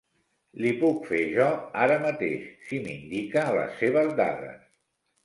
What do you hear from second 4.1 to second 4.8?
dades.